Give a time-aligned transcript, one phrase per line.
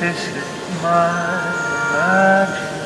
[0.00, 0.32] This is
[0.82, 1.12] my
[1.92, 2.80] imagination.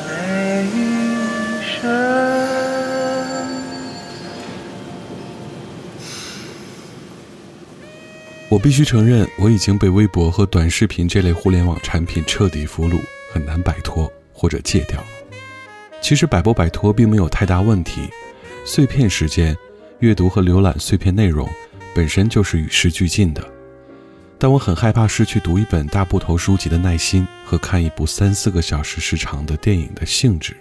[8.49, 12.99] 我必须承认，我已经被微博和短视频这类互联网产品彻底俘虏，
[13.31, 15.01] 很难摆脱或者戒掉。
[16.01, 18.09] 其实摆不摆脱并没有太大问题，
[18.65, 19.57] 碎片时间、
[19.99, 21.49] 阅读和浏览碎片内容
[21.95, 23.54] 本身就是与时俱进的。
[24.37, 30.55] 但我很害怕失去读一本大部头书籍的耐心和看一部三四个小时时长的电影的兴致，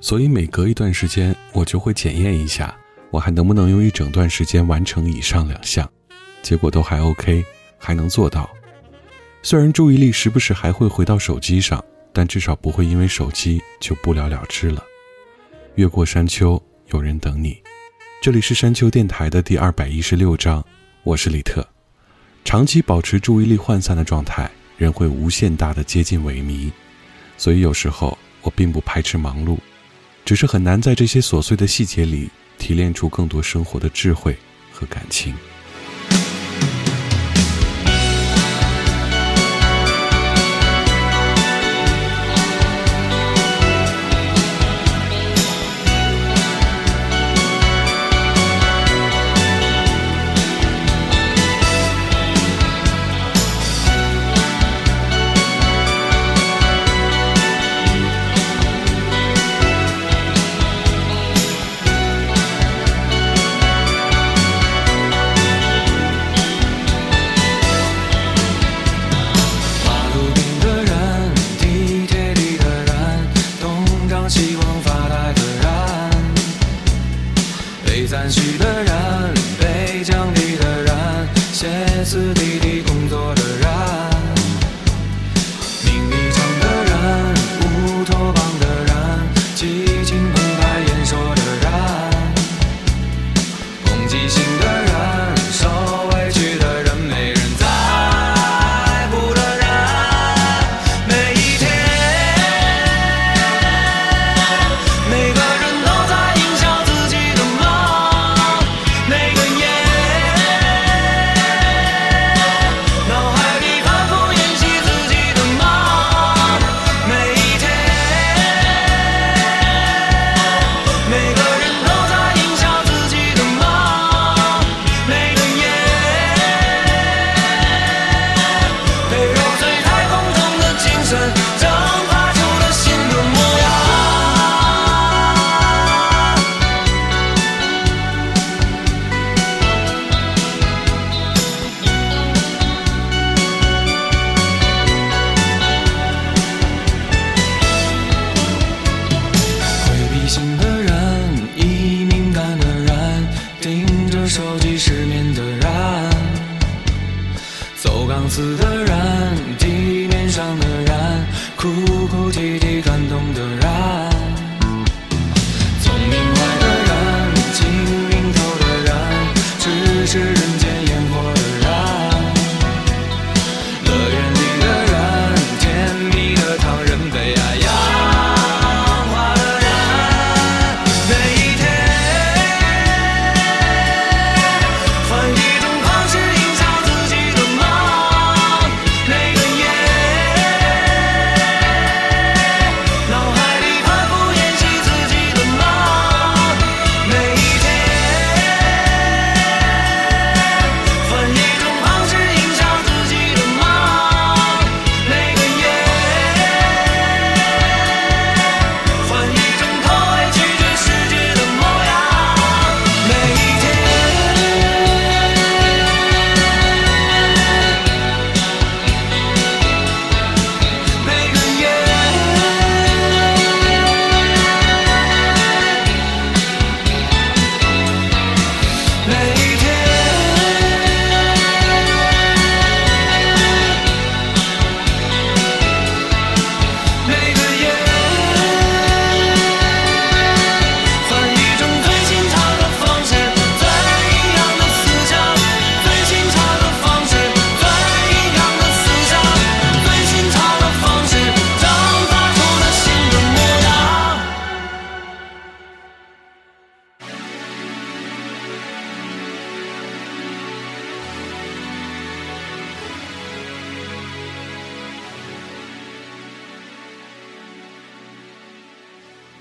[0.00, 2.76] 所以每隔一段时间，我就会检验一下，
[3.10, 5.88] 我还能不能用一整段时间完成以上两项。
[6.42, 7.44] 结果都还 OK，
[7.78, 8.50] 还能做到。
[9.42, 14.82] 虽然注意力时不时还会回到手机上，但至少不会因为手机就不了了之了。
[15.76, 16.60] 越过山丘，
[16.92, 17.56] 有人等你。
[18.20, 20.62] 这里是山丘电台的第二百一十六章，
[21.04, 21.66] 我是李特。
[22.44, 26.70] 长期保持注意力涣散的状态，人会无限大的接近萎靡。
[27.36, 29.58] 所以有时候我并不排斥忙碌，
[30.24, 34.36] 只是很难在这些琐碎的细节里提炼出更多生活的智慧
[34.72, 35.34] 和感情。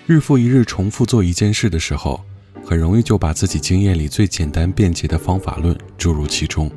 [0.10, 2.20] 日复一日重复做一件事的时候，
[2.66, 6.68] 很容易就把自己经验里最简单便捷的方法论注入其中，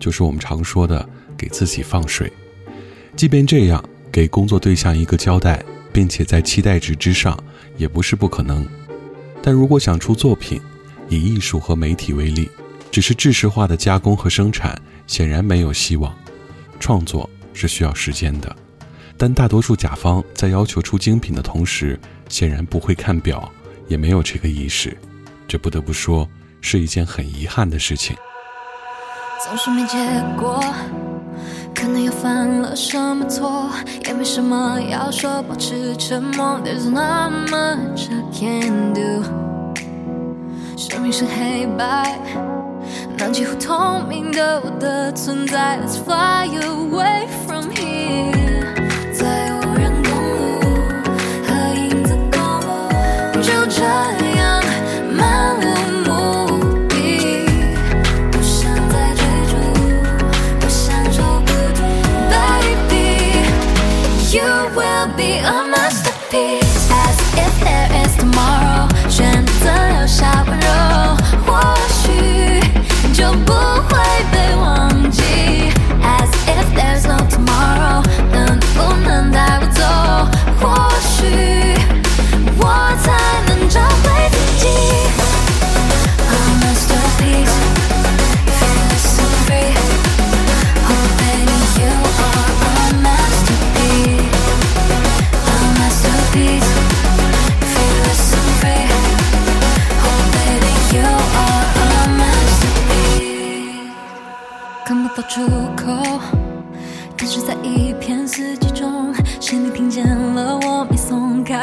[0.00, 1.08] 就是我们常说的
[1.38, 2.32] 给自己放水。
[3.14, 3.80] 即便这样，
[4.10, 7.38] 给工作对象一个交代，并且在期待值之上，
[7.76, 8.66] 也不是不可能。
[9.40, 10.60] 但如果想出作品，
[11.08, 12.50] 以艺术和媒体为例，
[12.90, 14.76] 只是制式化的加工和生产，
[15.06, 16.12] 显然没有希望。
[16.80, 18.56] 创作是需要时间的，
[19.16, 21.96] 但大多数甲方在要求出精品的同时，
[22.32, 23.46] 显然不会看表，
[23.88, 24.96] 也没有这个意识。
[25.46, 26.26] 这不得不说
[26.62, 28.16] 是一件很遗憾的事情。
[29.44, 29.98] 总是没结
[30.38, 30.64] 果，
[31.74, 33.68] 可能又犯了什么错，
[34.06, 36.58] 也没什么要说，保持沉默。
[36.64, 39.22] There's not much I can do。
[40.78, 42.18] 生命是黑白，
[43.18, 45.78] 那几乎透明的我的存在。
[45.84, 48.51] Let's fly away from here。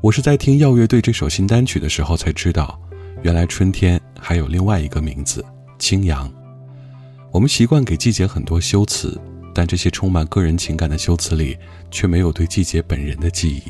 [0.00, 2.80] 我是在听耀乐队这首新单曲的时候才知道，
[3.22, 5.44] 原来春天还有另外一个名字——
[5.76, 6.32] 青阳。
[7.32, 9.20] 我们习惯给季节很多修辞，
[9.52, 11.58] 但这些充满个人情感的修辞里，
[11.90, 13.62] 却没有对季节本人的记忆。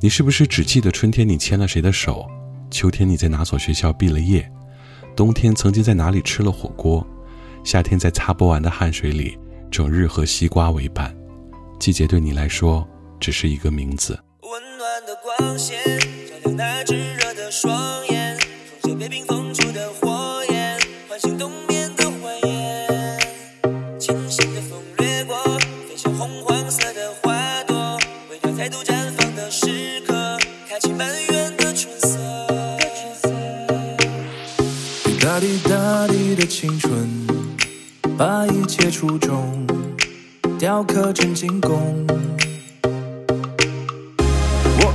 [0.00, 2.24] 你是不是只记得春天你牵了谁的手，
[2.70, 4.48] 秋天你在哪所学校毕了业，
[5.16, 7.04] 冬天曾经在哪里吃了火锅，
[7.64, 9.36] 夏天在擦不完的汗水里，
[9.68, 11.12] 整日和西瓜为伴？
[11.80, 12.86] 季节对你来说，
[13.18, 14.16] 只是一个名字。
[15.06, 15.78] 的光线
[16.26, 18.38] 照亮那炙热的双眼，
[18.80, 23.18] 重现被冰封住的火焰，唤醒冬眠的怀念。
[23.98, 25.36] 清新的风掠过，
[25.86, 27.98] 飞向红黄色的花朵，
[28.30, 32.18] 为它再度绽放的时刻，开启满园的春色。
[35.04, 37.26] 滴答滴答滴的青春，
[38.16, 39.66] 把一切初衷
[40.58, 42.06] 雕刻成精工。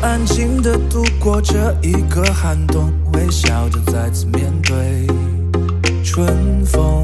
[0.01, 5.05] 我安静的度过这一个寒冬，微笑着再次面对
[6.03, 7.03] 春风。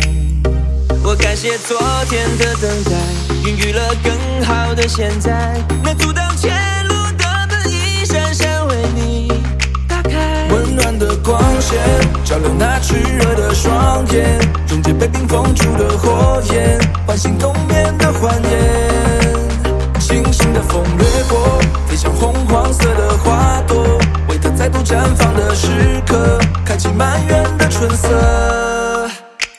[1.03, 1.77] 我感谢昨
[2.09, 2.91] 天的等待，
[3.45, 5.59] 孕育了更好的现在。
[5.83, 6.51] 那阻挡前
[6.87, 9.31] 路的灯一闪闪为你
[9.87, 10.47] 打开。
[10.49, 11.79] 温暖的光线
[12.23, 19.99] 照亮那炽热的双眼，终结被冰封住的火焰，唤醒冬眠的欢颜。
[19.99, 21.59] 清醒的风掠过，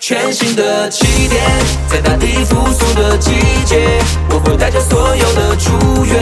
[0.09, 1.43] 全新的起点，
[1.89, 3.33] 在大地复苏的季
[3.65, 3.99] 节，
[4.31, 6.17] 我会带着所有的祝愿，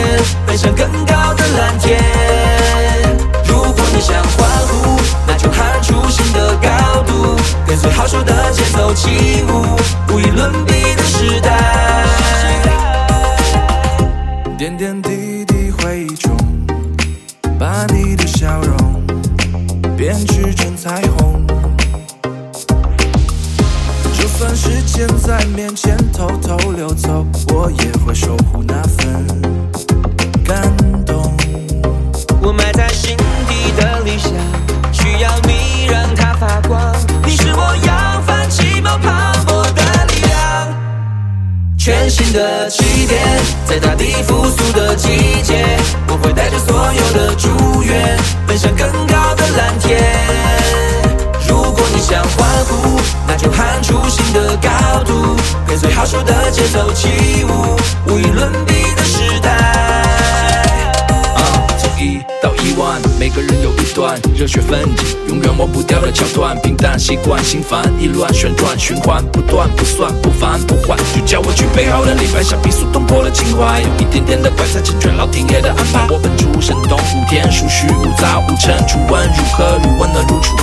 [0.46, 2.00] 奔向更高的蓝天。
[3.46, 7.36] 如果你想欢呼，那就喊出新的高度，
[7.66, 9.76] 跟随好手的节奏起舞，
[10.14, 10.73] 无与伦比
[25.48, 29.26] 面前偷偷溜走，我也会守护那份
[30.44, 31.36] 感动。
[32.40, 34.30] 我埋在心底的理想，
[34.92, 36.94] 需要你让它发光。
[37.24, 40.74] 你是我扬帆起锚磅礴的力量。
[41.78, 43.20] 全新的起点，
[43.66, 48.18] 在大地复苏的季节，我会带着所有的祝愿，
[54.34, 57.08] 的高度，跟随好手的节奏起
[57.44, 57.76] 舞，
[58.08, 59.54] 无与伦比的时代。
[61.78, 66.60] 从一到一万，每个人有一段热血奋进，永远忘不掉的桥段。
[66.62, 76.08] 平淡习惯，心烦意乱，旋转循环，不断不算不烦不换，就叫我具备好的李白，像皮速动破了情怀，有一点点的怪才成全老天爷的安排。
[76.10, 80.56] 我本出生动无天，数虚无杂无尘，初温如何如温暖如初。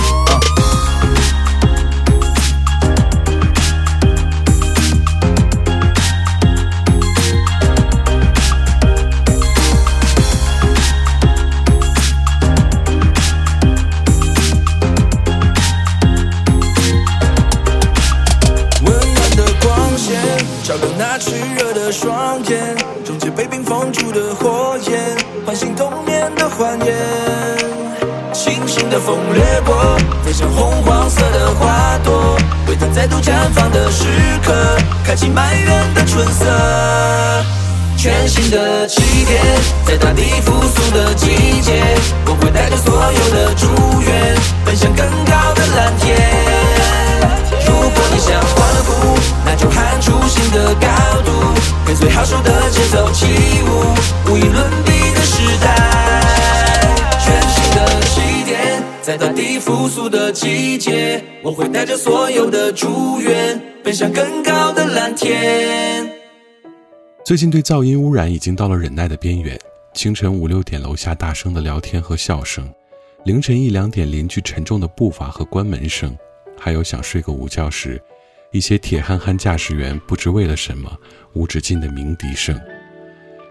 [29.04, 32.36] 风掠过，飞向红黄色的花朵，
[32.68, 34.04] 为它再度绽放的时
[34.44, 34.52] 刻，
[35.04, 36.44] 开启满园的春色。
[37.96, 39.42] 全新的起点，
[39.84, 41.82] 在大地复苏的季节，
[42.26, 43.66] 我会带着所有的祝
[44.02, 46.16] 愿，奔向更高的蓝天。
[47.66, 50.88] 如果你想欢呼，那就喊出新的高
[51.24, 51.32] 度，
[51.84, 53.26] 跟随好手的节奏起
[53.66, 55.91] 舞，无与伦比的时代。
[59.12, 66.10] 在大地复苏的季节，我会带着所有的祝愿，奔向更高的蓝天。
[67.22, 69.60] 最近对噪音污染已经到了忍耐的边缘。
[69.92, 72.64] 清晨五六点，楼下大声的聊天和笑声；
[73.26, 76.08] 凌晨一两点，邻居沉重的步伐和关门声；
[76.58, 78.00] 还有想睡个午觉时，
[78.50, 80.90] 一些铁憨憨驾驶员不知为了什么
[81.34, 82.58] 无止境的鸣笛声。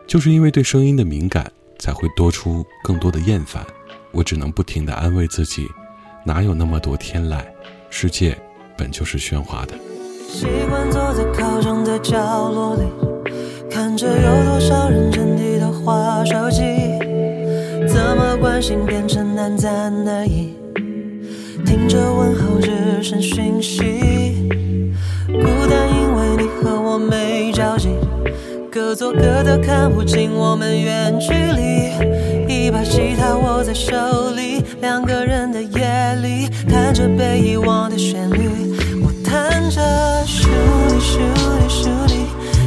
[0.08, 3.64] 就是因为对声音的敏感，才会多出更多的厌烦。
[4.12, 5.68] 我只能不停地安慰自己，
[6.26, 7.40] 哪有那么多天籁？
[7.90, 8.38] 世界
[8.78, 9.74] 本就是喧哗的。
[10.30, 12.18] 习惯坐在靠窗的角
[12.52, 12.84] 落里，
[13.70, 16.62] 看着有多少人真地的划手机，
[17.88, 20.54] 怎么关心变成难赞而已，
[21.66, 24.48] 听着问候只剩讯息，
[25.28, 25.91] 孤单
[28.92, 31.94] 各做各的看不清我们远距离，
[32.54, 33.96] 一把吉他握在手
[34.36, 38.50] 里，两个人的夜里，弹着被遗忘的旋律。
[39.02, 39.82] 我弹着
[40.26, 40.46] 咻
[40.90, 42.26] 哩咻哩咻哩，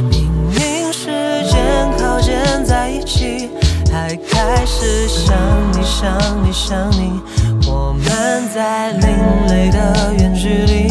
[0.09, 1.11] 明明时
[1.47, 1.61] 间
[1.99, 2.33] 靠近
[2.65, 3.51] 在一起，
[3.91, 5.37] 还开始想
[5.73, 7.21] 你想你想你。
[7.67, 10.87] 我们在另类的远距离，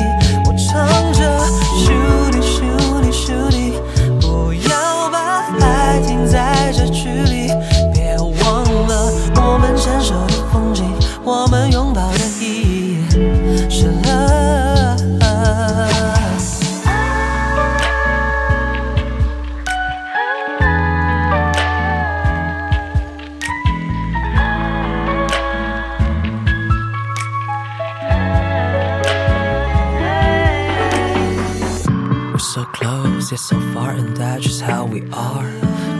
[33.33, 35.49] close, yet so far, and that's just how we are.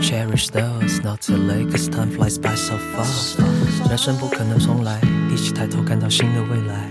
[0.00, 3.38] Cherish those, not too late, cause time flies by so fast.
[3.88, 6.90] 人生不可能重来，一起抬头看到新的未来。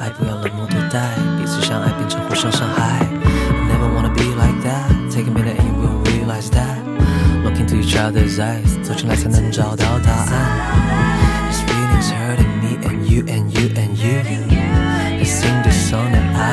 [0.00, 3.00] 爱不要冷漠对待，彼此相爱变成互相伤害。
[3.00, 5.10] I never wanna be like that.
[5.10, 6.48] Take a minute and you will realize.
[7.98, 11.50] out his eyes，走进来才能找到答案。
[11.50, 14.51] His feelings hurting me and you and you and you.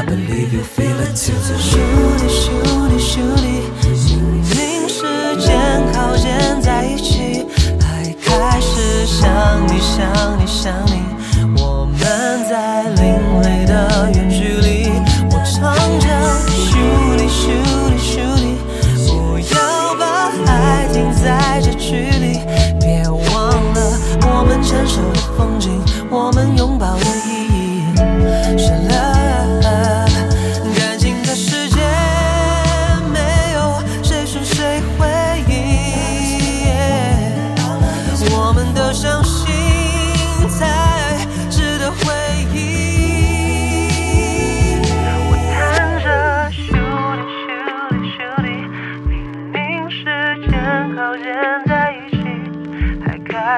[0.01, 1.37] I believe you feel it too.
[1.61, 3.69] shoo 你 shoo 你 shoo 你，
[4.09, 4.17] 明
[4.57, 5.05] 明时
[5.37, 6.31] 间靠近
[6.63, 7.45] 在一起，
[7.79, 11.05] 还开始想你想你想你。
[11.61, 12.01] 我们
[12.49, 12.80] 在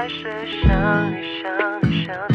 [0.02, 0.24] 开始
[0.64, 1.46] 想你想
[1.82, 2.34] 你想你。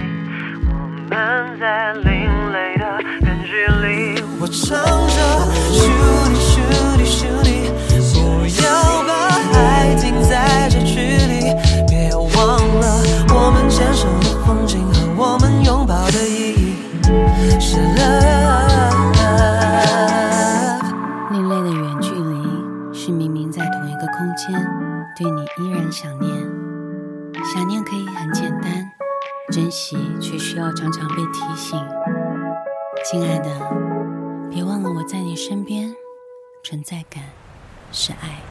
[0.70, 0.72] 我
[1.10, 2.08] 们在另
[2.54, 5.20] 类的远距离，我唱着
[33.10, 33.50] 亲爱的，
[34.52, 35.96] 别忘了我在你身边，
[36.62, 37.24] 存在感
[37.90, 38.42] 是爱。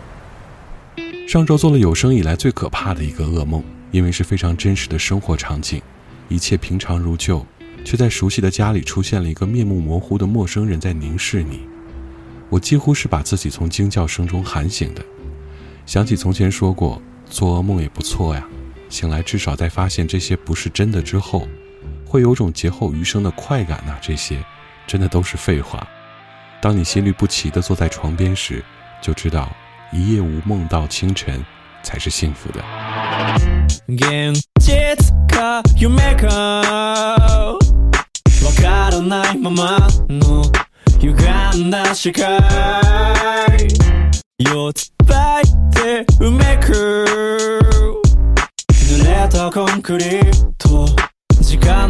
[1.28, 5.82] 上周做了有生以来最可怕的一个噩梦，因为是非常真实的生活场景，
[6.30, 7.44] 一切平常如旧，
[7.84, 11.60] 却在熟悉的家里出现了一个面目模糊的陌生人在凝视你。
[12.48, 15.04] 我几乎是把自己从惊叫声中喊醒的，
[15.84, 18.48] 想起从前说过，做噩梦也不错呀，
[18.88, 21.46] 醒来至少在发现这些不是真的之后，
[22.08, 24.38] 会有种劫后余生的快感呐、这些
[24.86, 25.86] 真的都是废话。
[26.60, 28.64] 当你心律不齐的坐在床边时，
[29.02, 29.50] 就知道
[29.92, 31.44] 一夜无梦到清晨
[31.82, 32.64] 才是幸福的。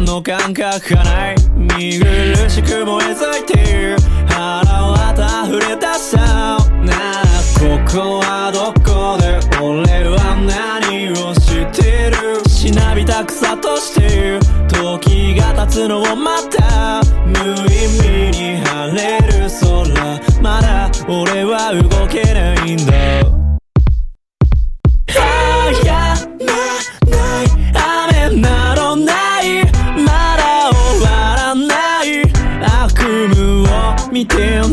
[0.07, 3.97] の感覚がない見苦しく燃え尽いている
[4.29, 6.17] 腹渡溢れ出した。
[6.17, 7.25] なあ
[7.59, 10.17] ここはどこで俺は
[10.47, 12.49] 何をしてる？
[12.49, 14.39] しなびた草としてる。
[14.69, 17.01] 時が経つのをまた。
[17.25, 20.41] 無意味に晴れる空。
[20.41, 23.46] まだ俺は動けないんだ。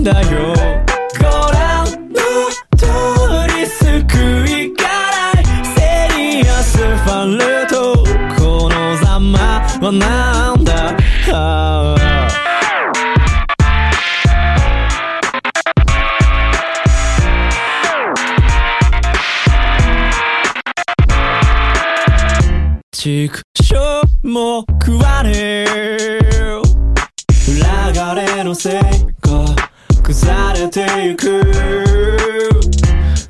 [0.05, 0.55] だよ。
[1.19, 2.21] ご覧の
[2.77, 2.85] 通
[3.57, 3.83] り救
[4.47, 4.85] いが
[5.33, 5.79] ないセ
[6.15, 8.05] リアスファルト
[8.39, 10.95] このざまはなんだ。
[11.33, 12.29] ああ。
[22.93, 23.75] 畜生
[24.23, 26.19] も食わねえ
[27.49, 29.14] 裏金のせい。
[30.05, 31.43] が腐れてゆく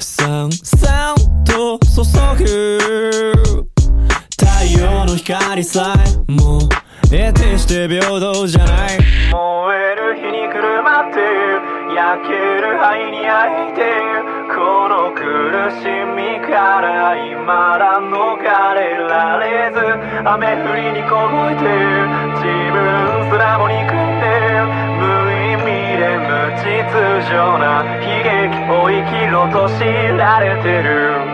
[0.00, 2.02] さんさんと注
[2.44, 3.64] ぐ。
[4.36, 4.46] 太
[4.78, 6.60] 陽の光さえもう
[7.04, 8.98] 得てして平等じゃない。
[9.30, 11.20] 燃える火にくるまって
[11.94, 13.80] 焼ける灰に焼いて
[14.50, 15.22] この苦
[15.78, 18.42] しみから未だ逃
[18.74, 19.78] れられず
[20.26, 21.14] 雨降りに凍
[21.50, 21.62] えて
[22.34, 24.13] 自分すらも憎んで無意味で
[26.94, 29.82] 通常な悲劇を生きろと知
[30.16, 31.33] られてる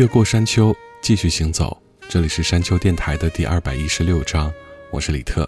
[0.00, 1.76] 越过山丘，继续行走。
[2.08, 4.50] 这里是山丘电台的第二百一十六章，
[4.90, 5.46] 我是李特。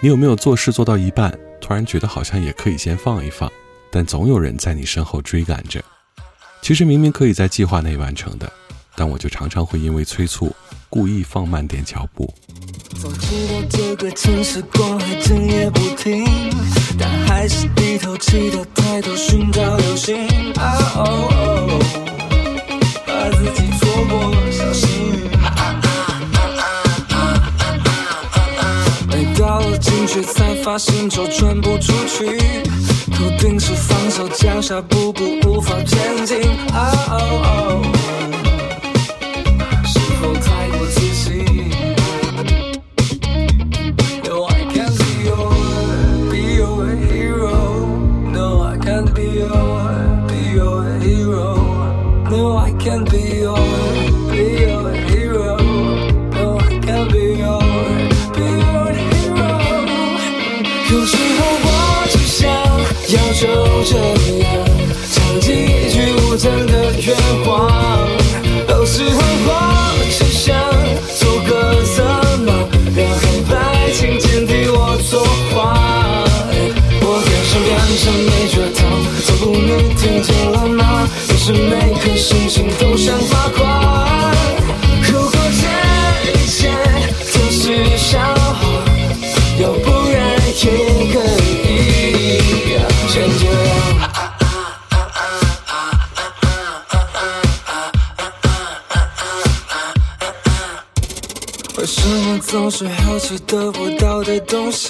[0.00, 3.52] 你有没有做事做到一半，突然觉得好像也可以先放一放，
[3.92, 5.84] 但总有人在你身后追赶着？
[6.62, 8.50] 其实明明可以在计划内完成的，
[8.96, 10.50] 但我就常常会因为催促，
[10.88, 12.32] 故意放慢点脚步。
[12.98, 16.24] 早知道这个城市光害整夜不停，
[16.98, 20.26] 但还是低头祈祷，抬头寻找流星。
[20.54, 22.09] 啊哦哦，
[23.20, 25.28] 怕自己错过小幸运。
[29.08, 32.38] 没到了进去才发现周转不出去，
[33.12, 36.40] 头顶是放手，脚下步步无法前进。
[36.72, 37.82] 啊哦哦，
[39.84, 41.44] 是否太过自信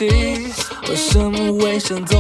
[0.09, 2.20] 为什么卫生总？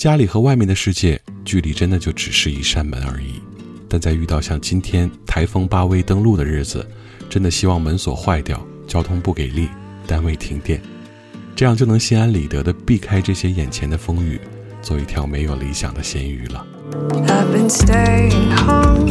[0.00, 3.34] 家里和外面的世界距离真的就只是一扇门而已。
[3.86, 6.88] 但在遇到像今天台风巴威登陆的日子，
[7.28, 9.68] 真的希望门锁坏掉，交通不给力，
[10.06, 10.80] 单位停电，
[11.54, 14.40] 这样就能心安理得地避开这些眼前的风雨，
[14.80, 16.66] 做一条没有理想的咸鱼了。
[17.26, 19.06] I've been staying home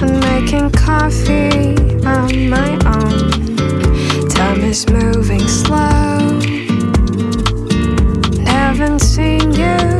[0.00, 3.30] and making coffee on my own.
[4.30, 6.59] Time is moving slow.
[9.60, 9.99] You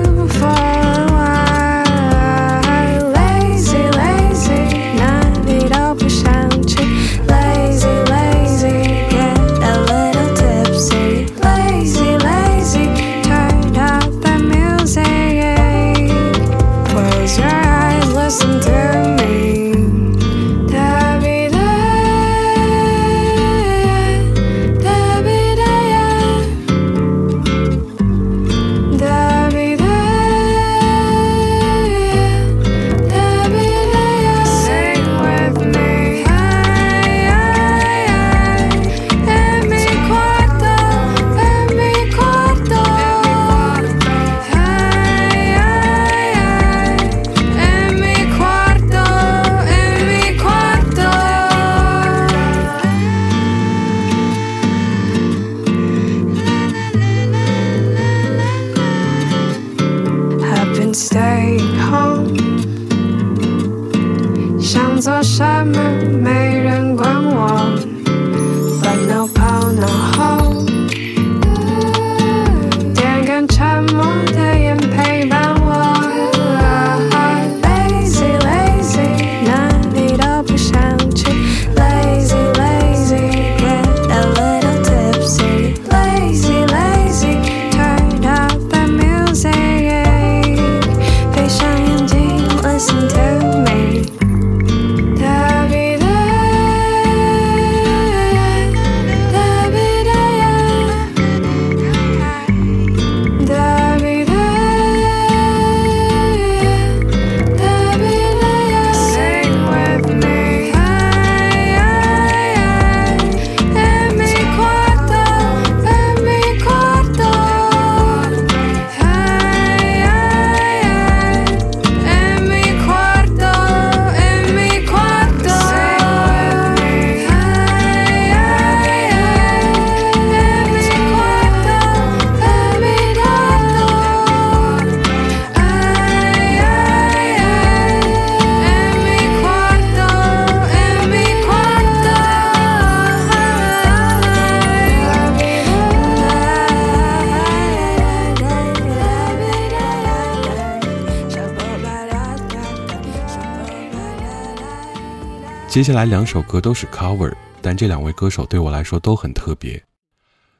[155.70, 159.80] 接下来两首歌都是 cover，但这两位歌手对我来说都很特别。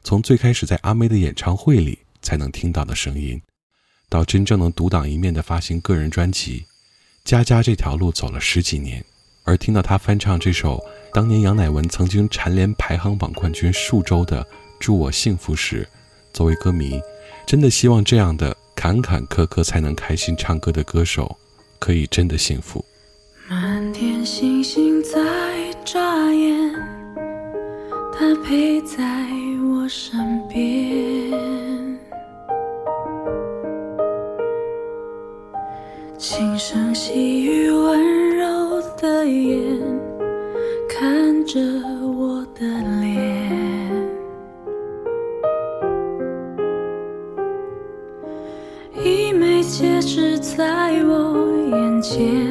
[0.05, 3.43] 从最开始在阿妹的演唱会里才能听到的声音，
[4.09, 6.65] 到真正能独当一面的发行个人专辑，
[7.25, 9.05] 佳佳这条路走了十几年。
[9.43, 10.81] 而听到她翻唱这首
[11.13, 14.45] 当年杨乃文曾经蝉联排行榜冠军数周的
[14.79, 15.89] 《祝我幸福》时，
[16.33, 17.03] 作为歌迷，
[17.45, 21.37] 真的希望这样的坎坎坷坷才能开心唱歌的歌手，
[21.81, 22.85] 可以真的幸福。
[23.51, 25.19] 满天星星在
[25.85, 26.01] 眨
[26.33, 26.73] 眼，
[28.13, 29.03] 他陪在
[29.75, 31.37] 我身边，
[36.17, 39.83] 轻声细语温柔的眼，
[40.89, 41.59] 看着
[42.17, 42.65] 我的
[43.01, 43.51] 脸，
[49.03, 51.35] 一枚戒指在我
[51.73, 52.47] 眼前，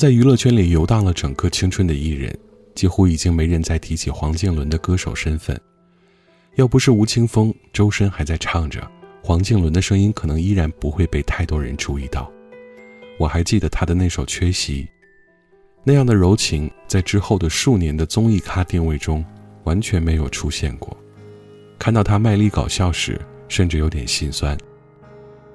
[0.00, 2.34] 在娱乐圈里游荡了整个青春的艺人，
[2.74, 5.60] 几乎已经没人再提起黄靖伦的歌手身份。
[6.54, 8.80] 要不是吴青峰、周深还在唱着，
[9.22, 12.32] 黄靖伦的声音可能依然不会被太多人注意到。
[13.18, 14.84] 我还记得他的那首《缺席》，
[15.84, 19.22] 那样的柔情，在之后的数年的综艺咖定位中
[19.64, 20.96] 完全没有出现过。
[21.78, 24.56] 看到他卖力搞笑时，甚至有点心酸。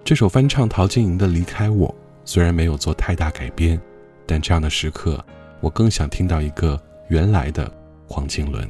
[0.03, 1.89] 这首翻唱陶晶莹的《离开我》，
[2.23, 3.81] 虽然没有做太大改编。
[4.25, 5.23] 但这样的时刻，
[5.59, 7.71] 我更想听到一个原来的
[8.07, 8.67] 黄靖伦。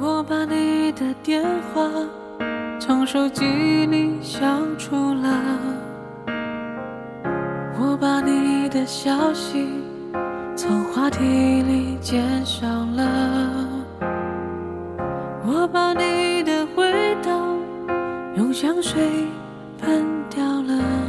[0.00, 1.42] 我把你的电
[1.74, 1.90] 话
[2.78, 3.44] 从手机
[3.86, 4.46] 里消
[4.78, 5.42] 除了，
[7.78, 9.68] 我把你的消息
[10.56, 11.22] 从话题
[11.62, 13.68] 里减少了，
[15.44, 17.56] 我把你的味道
[18.36, 19.26] 用香水
[19.78, 20.99] 喷掉了。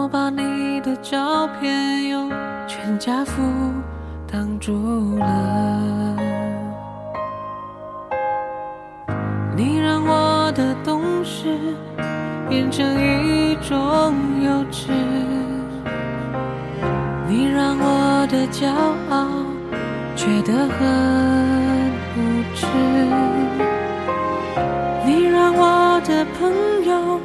[0.00, 2.30] 我把你的照片用
[2.68, 3.42] 全家福
[4.30, 6.16] 挡住了，
[9.56, 11.58] 你让我的懂事
[12.48, 14.92] 变成一种幼稚，
[17.26, 18.68] 你让我的骄
[19.10, 19.26] 傲
[20.14, 22.18] 觉得很无
[22.54, 22.66] 知，
[25.04, 26.52] 你让我的朋
[26.88, 27.18] 友。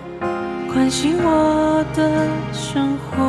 [0.73, 2.27] 关心我的
[2.73, 3.21] 生活，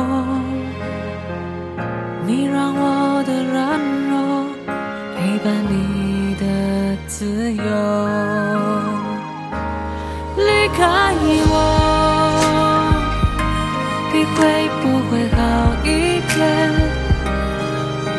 [2.25, 3.79] 你让我的软
[4.09, 4.43] 弱
[5.15, 6.43] 陪伴你的
[7.05, 7.63] 自由。
[10.35, 11.13] 离开
[11.47, 11.53] 我，
[14.11, 14.35] 你会
[14.81, 15.37] 不会好
[15.83, 15.85] 一
[16.33, 16.35] 点？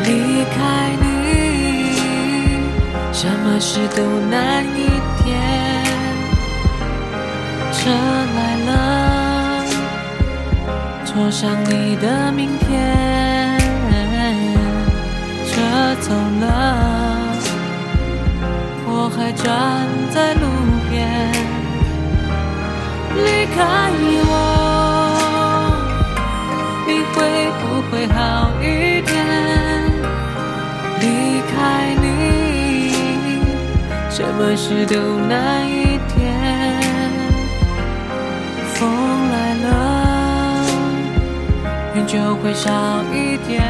[0.05, 0.09] 离
[0.55, 0.57] 开
[1.03, 1.05] 你，
[3.13, 3.99] 什么事都
[4.31, 4.79] 难以
[11.27, 13.59] 坐上你的明天。
[15.45, 15.61] 车
[16.01, 16.47] 走了，
[18.87, 19.45] 我还站
[20.15, 20.47] 在路
[20.89, 20.95] 边。
[23.17, 23.59] 离开
[24.29, 24.33] 我，
[26.87, 27.17] 你会
[27.59, 29.13] 不会好一点？
[31.01, 31.05] 离
[31.51, 31.57] 开
[32.01, 32.07] 你，
[34.09, 34.95] 什么事都
[35.27, 35.86] 难以
[42.17, 42.73] 就会少
[43.13, 43.63] 一点。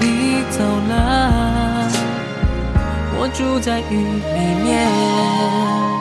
[0.00, 1.86] 你走了，
[3.18, 5.97] 我住在雨里面。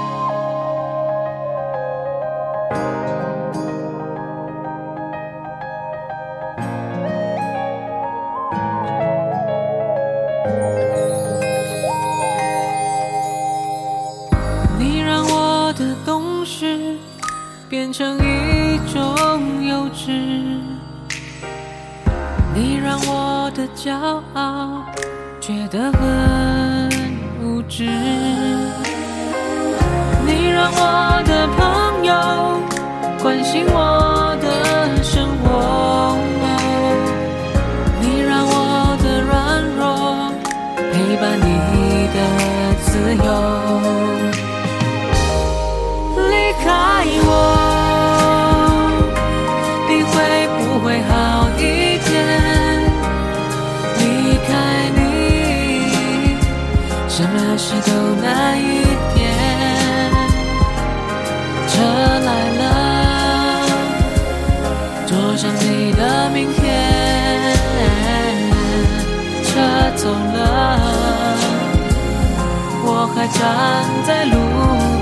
[73.39, 73.41] 站
[74.05, 74.35] 在路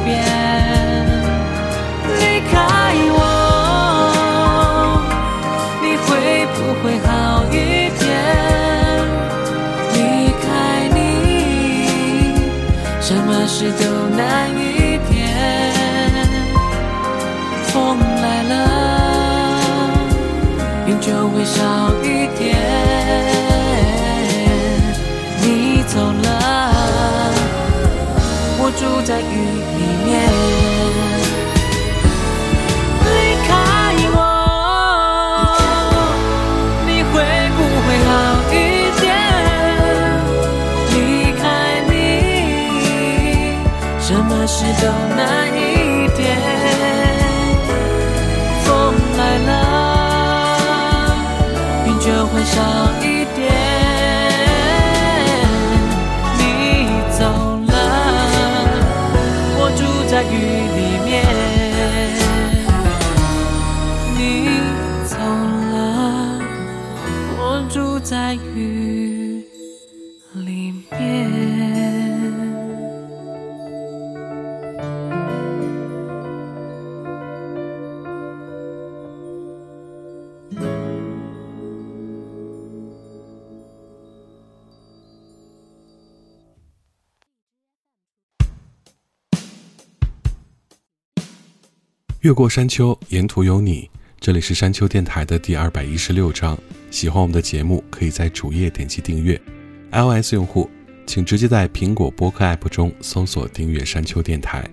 [0.04, 0.14] 边。
[2.20, 2.22] 离
[2.52, 2.54] 开
[3.18, 3.20] 我，
[5.82, 6.08] 你会
[6.54, 7.10] 不会好
[7.52, 7.54] 一
[7.98, 8.04] 点？
[9.94, 9.98] 离
[10.44, 10.46] 开
[10.94, 11.00] 你，
[13.00, 13.84] 什么事都
[14.16, 14.20] 难
[14.52, 15.14] 一点。
[17.68, 17.74] 风
[18.22, 18.54] 来了，
[20.88, 21.85] 云就会少
[44.08, 46.38] 什么事都难一点。
[48.64, 49.52] 风来了，
[51.88, 52.62] 云就会少
[53.02, 53.06] 一
[92.26, 93.88] 越过山丘，沿途有你。
[94.20, 96.58] 这里是山丘电台的第二百一十六章。
[96.90, 99.40] 喜欢我们的节目，可以在主页点击订阅。
[99.92, 100.68] iOS 用户
[101.06, 104.68] 请直接在苹果播客 App 中搜索订阅山丘电台。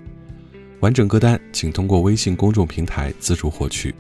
[0.80, 3.94] 完整歌单请通过微信公众平台自助获取。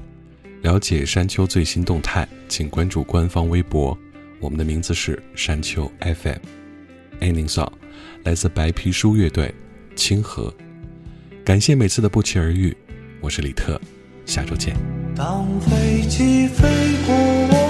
[0.62, 3.94] 了解山丘最新动态，请关注官方微博，
[4.40, 6.38] 我们的名字是山丘 FM。
[7.20, 7.70] Ending song
[8.24, 9.54] 来自白皮书乐队
[9.94, 10.50] 《清河》。
[11.44, 12.74] 感谢每次的不期而遇，
[13.22, 13.80] 我是李特，
[14.26, 14.74] 下周见。
[15.14, 16.66] 当飞机飞
[17.06, 17.61] 过我